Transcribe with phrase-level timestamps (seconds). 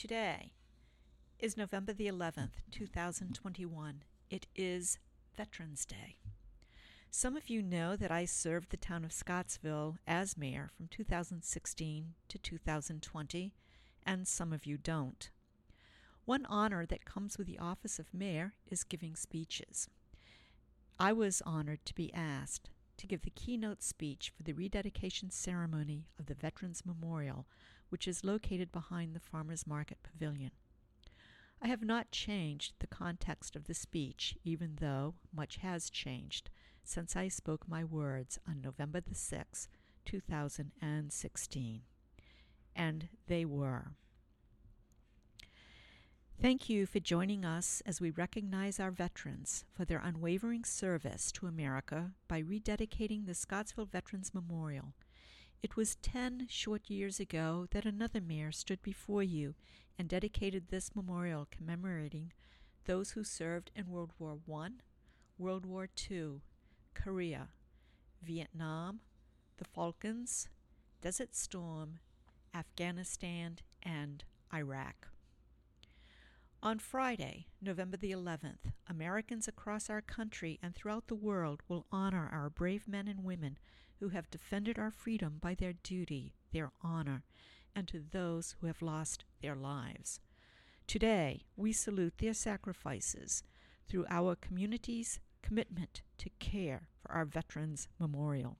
[0.00, 0.52] Today
[1.38, 4.02] is November the 11th, 2021.
[4.30, 4.98] It is
[5.36, 6.16] Veterans Day.
[7.10, 12.14] Some of you know that I served the town of Scottsville as mayor from 2016
[12.28, 13.52] to 2020,
[14.06, 15.28] and some of you don't.
[16.24, 19.90] One honor that comes with the office of mayor is giving speeches.
[20.98, 26.06] I was honored to be asked to give the keynote speech for the rededication ceremony
[26.18, 27.46] of the Veterans Memorial,
[27.90, 30.52] which is located behind the Farmers Market Pavilion.
[31.62, 36.48] I have not changed the context of the speech, even though much has changed
[36.82, 39.68] since I spoke my words on November the 6th,
[40.06, 41.82] 2016.
[42.74, 43.92] And they were.
[46.40, 51.46] Thank you for joining us as we recognize our veterans for their unwavering service to
[51.46, 54.94] America by rededicating the Scottsville Veterans Memorial.
[55.62, 59.54] It was ten short years ago that another mayor stood before you
[59.98, 62.32] and dedicated this memorial commemorating
[62.86, 64.68] those who served in World War I,
[65.36, 66.40] World War II,
[66.94, 67.48] Korea,
[68.22, 69.00] Vietnam,
[69.58, 70.48] the Falklands,
[71.02, 71.98] Desert Storm,
[72.54, 75.08] Afghanistan, and Iraq.
[76.62, 82.28] On Friday, November the 11th, Americans across our country and throughout the world will honor
[82.32, 83.58] our brave men and women
[84.00, 87.22] who have defended our freedom by their duty, their honor,
[87.74, 90.20] and to those who have lost their lives.
[90.86, 93.44] Today, we salute their sacrifices
[93.88, 98.58] through our community's commitment to care for our Veterans Memorial.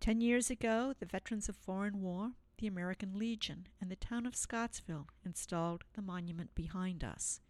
[0.00, 4.36] Ten years ago, the Veterans of Foreign War the American Legion and the town of
[4.36, 7.40] Scottsville installed the monument behind us.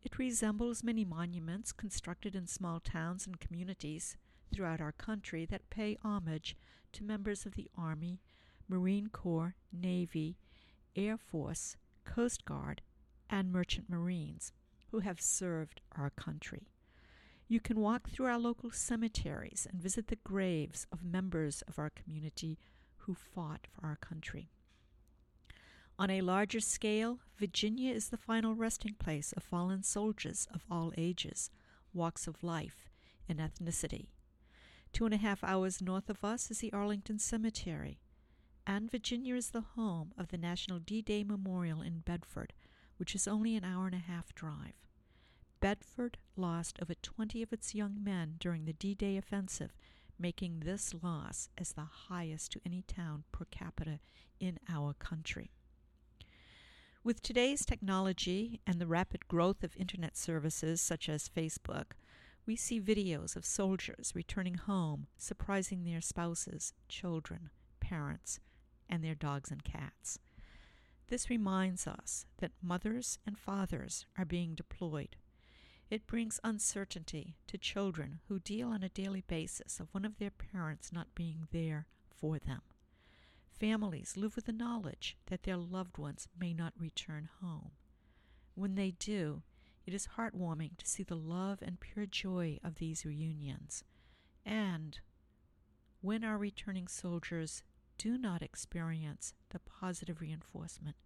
[0.00, 4.16] It resembles many monuments constructed in small towns and communities
[4.52, 6.56] throughout our country that pay homage
[6.92, 8.20] to members of the Army,
[8.68, 10.36] Marine Corps, Navy,
[10.96, 12.82] Air Force, Coast Guard,
[13.28, 14.52] and Merchant Marines
[14.90, 16.68] who have served our country.
[17.48, 21.90] You can walk through our local cemeteries and visit the graves of members of our
[21.90, 22.58] community
[22.98, 24.50] who fought for our country.
[25.98, 30.92] On a larger scale, Virginia is the final resting place of fallen soldiers of all
[30.96, 31.50] ages,
[31.92, 32.88] walks of life,
[33.28, 34.06] and ethnicity.
[34.92, 38.00] Two and a half hours north of us is the Arlington Cemetery,
[38.66, 42.52] and Virginia is the home of the National D Day Memorial in Bedford,
[42.96, 44.74] which is only an hour and a half drive.
[45.60, 49.76] Bedford lost over 20 of its young men during the D Day offensive,
[50.18, 54.00] making this loss as the highest to any town per capita
[54.38, 55.50] in our country.
[57.02, 61.92] With today's technology and the rapid growth of internet services such as Facebook,
[62.46, 68.40] we see videos of soldiers returning home, surprising their spouses, children, parents,
[68.88, 70.18] and their dogs and cats.
[71.08, 75.16] This reminds us that mothers and fathers are being deployed.
[75.90, 80.30] It brings uncertainty to children who deal on a daily basis of one of their
[80.30, 81.86] parents not being there
[82.16, 82.60] for them.
[83.50, 87.72] Families live with the knowledge that their loved ones may not return home.
[88.54, 89.42] When they do,
[89.86, 93.84] it is heartwarming to see the love and pure joy of these reunions.
[94.44, 94.98] And
[96.00, 97.62] when our returning soldiers
[97.98, 100.96] do not experience the positive reinforcement,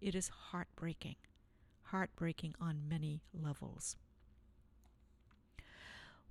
[0.00, 1.16] it is heartbreaking,
[1.82, 3.96] heartbreaking on many levels.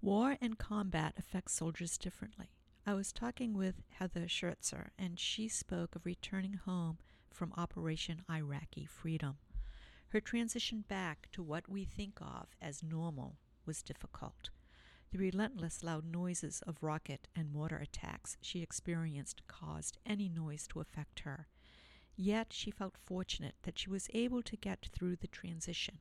[0.02, 2.50] War and combat affect soldiers differently.
[2.88, 6.98] I was talking with Heather Schertzer, and she spoke of returning home
[7.30, 9.38] from Operation Iraqi Freedom.
[10.12, 14.50] Her transition back to what we think of as normal was difficult.
[15.12, 20.82] The relentless loud noises of rocket and mortar attacks she experienced caused any noise to
[20.82, 21.48] affect her.
[22.18, 26.00] Yet she felt fortunate that she was able to get through the transition,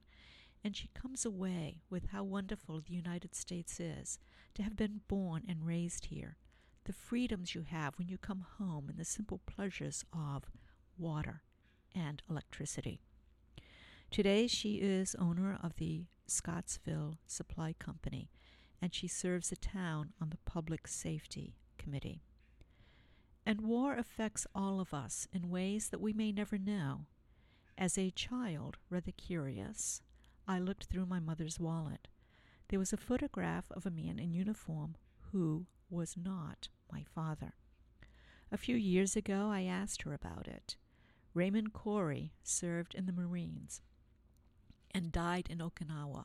[0.64, 4.18] and she comes away with how wonderful the United States is
[4.54, 6.36] to have been born and raised here
[6.84, 10.50] the freedoms you have when you come home and the simple pleasures of
[10.98, 11.42] water
[11.94, 13.00] and electricity.
[14.10, 18.28] Today, she is owner of the Scottsville Supply Company,
[18.82, 22.24] and she serves the town on the Public Safety Committee.
[23.46, 27.06] And war affects all of us in ways that we may never know.
[27.78, 30.02] As a child, rather curious,
[30.46, 32.08] I looked through my mother's wallet.
[32.68, 34.96] There was a photograph of a man in uniform
[35.30, 37.52] who was not my father.
[38.50, 40.74] A few years ago, I asked her about it.
[41.32, 43.80] Raymond Corey served in the Marines
[44.92, 46.24] and died in Okinawa.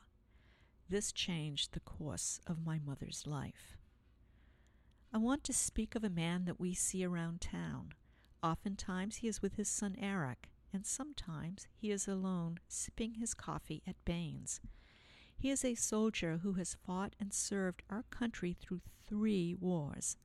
[0.88, 3.76] This changed the course of my mother's life.
[5.12, 7.94] I want to speak of a man that we see around town.
[8.42, 13.82] Oftentimes he is with his son Eric, and sometimes he is alone sipping his coffee
[13.86, 14.60] at Bain's.
[15.36, 20.16] He is a soldier who has fought and served our country through three wars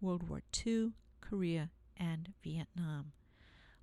[0.00, 3.12] World War II, Korea, and Vietnam.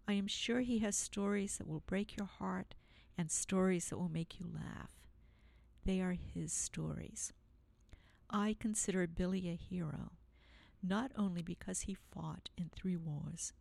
[0.08, 2.76] I am sure he has stories that will break your heart
[3.18, 4.92] and stories that will make you laugh.
[5.86, 7.34] They are his stories.
[8.30, 10.14] I consider Billy a hero,
[10.82, 13.54] not only because he fought in three wars,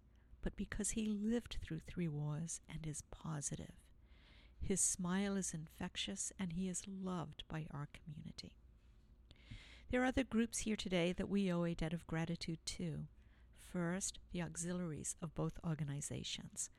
[0.43, 3.75] but because he lived through three wars and is positive.
[4.61, 8.53] His smile is infectious and he is loved by our community.
[9.91, 13.07] There are other groups here today that we owe a debt of gratitude to.
[13.63, 16.71] First, the auxiliaries of both organizations.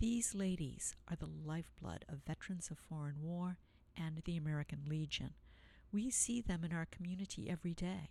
[0.00, 3.58] These ladies are the lifeblood of veterans of foreign war
[3.96, 5.34] and the American Legion.
[5.90, 8.10] We see them in our community every day.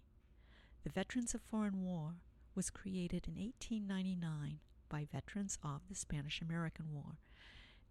[0.84, 2.16] The Veterans of Foreign War
[2.56, 7.20] was created in 1899 by veterans of the Spanish American War.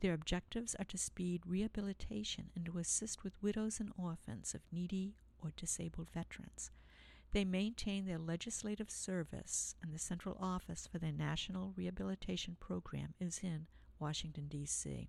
[0.00, 5.14] Their objectives are to speed rehabilitation and to assist with widows and orphans of needy
[5.42, 6.70] or disabled veterans.
[7.32, 13.40] They maintain their legislative service, and the central office for their National Rehabilitation Program is
[13.42, 15.08] in Washington, D.C.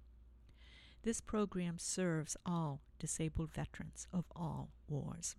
[1.04, 5.36] This program serves all disabled veterans of all wars.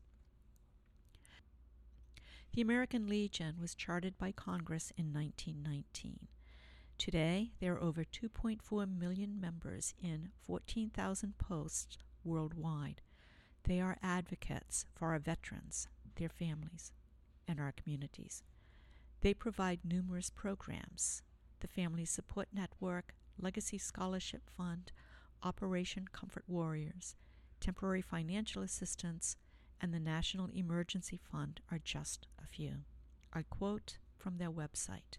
[2.54, 6.28] The American Legion was chartered by Congress in 1919.
[6.96, 13.00] Today, there are over 2.4 million members in 14,000 posts worldwide.
[13.64, 16.92] They are advocates for our veterans, their families,
[17.46, 18.42] and our communities.
[19.20, 21.22] They provide numerous programs
[21.60, 24.92] the Family Support Network, Legacy Scholarship Fund,
[25.42, 27.14] Operation Comfort Warriors,
[27.60, 29.36] Temporary Financial Assistance,
[29.80, 32.78] and the National Emergency Fund are just a few.
[33.32, 35.18] I quote from their website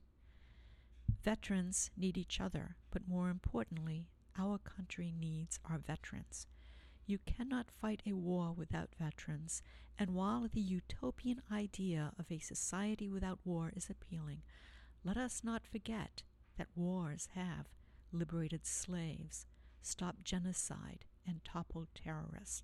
[1.24, 4.08] Veterans need each other, but more importantly,
[4.38, 6.48] our country needs our veterans.
[7.06, 9.62] You cannot fight a war without veterans,
[9.98, 14.44] and while the utopian idea of a society without war is appealing,
[15.04, 16.24] let us not forget
[16.58, 17.68] that wars have
[18.12, 19.46] liberated slaves,
[19.82, 22.64] stopped genocide, and toppled terrorists.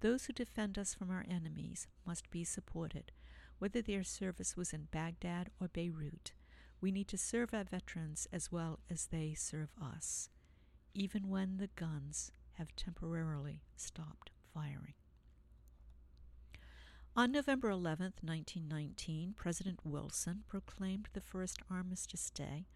[0.00, 3.10] Those who defend us from our enemies must be supported,
[3.58, 6.32] whether their service was in Baghdad or Beirut.
[6.80, 10.28] We need to serve our veterans as well as they serve us,
[10.94, 14.94] even when the guns have temporarily stopped firing.
[17.16, 22.66] On November 11, 1919, President Wilson proclaimed the first Armistice Day,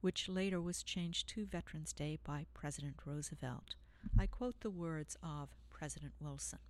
[0.00, 3.74] which later was changed to Veterans Day by President Roosevelt.
[4.18, 6.60] I quote the words of President Wilson.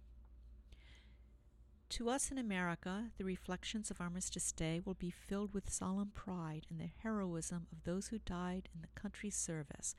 [1.90, 6.66] To us in America, the reflections of Armistice Day will be filled with solemn pride
[6.70, 9.94] in the heroism of those who died in the country's service,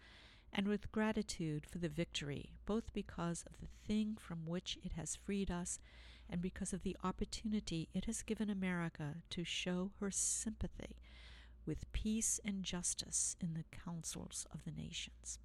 [0.53, 5.15] and with gratitude for the victory, both because of the thing from which it has
[5.15, 5.79] freed us
[6.29, 10.95] and because of the opportunity it has given America to show her sympathy
[11.69, 15.37] with peace and justice in the councils of the nations.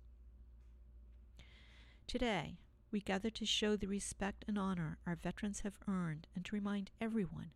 [2.06, 2.56] Today,
[2.90, 6.90] we gather to show the respect and honor our veterans have earned and to remind
[6.98, 7.50] everyone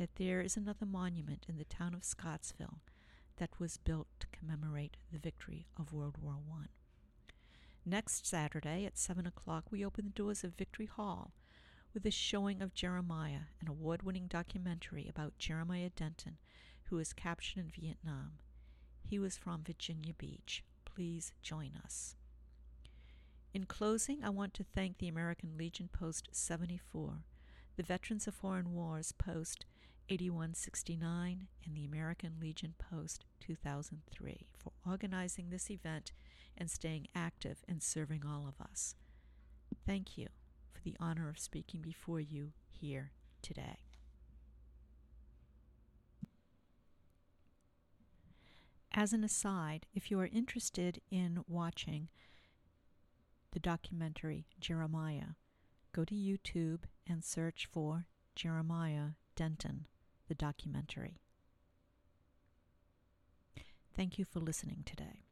[0.00, 2.80] that there is another monument in the town of Scottsville
[3.36, 6.64] that was built to commemorate the victory of World War I.
[7.86, 11.34] Next Saturday at 7 o'clock, we open the doors of Victory Hall
[11.94, 16.38] with a showing of Jeremiah, an award winning documentary about Jeremiah Denton,
[16.92, 18.32] who was captured in Vietnam.
[19.02, 20.62] He was from Virginia Beach.
[20.84, 22.16] Please join us.
[23.54, 27.24] In closing, I want to thank the American Legion Post 74,
[27.78, 29.64] the Veterans of Foreign Wars Post
[30.10, 36.12] 8169, and the American Legion Post 2003 for organizing this event
[36.58, 38.96] and staying active and serving all of us.
[39.86, 40.28] Thank you
[40.74, 43.91] for the honor of speaking before you here today.
[48.94, 52.08] As an aside, if you are interested in watching
[53.52, 55.36] the documentary Jeremiah.
[55.92, 59.86] Go to YouTube and search for Jeremiah Denton,
[60.28, 61.20] the documentary.
[63.94, 65.26] Thank you for listening today.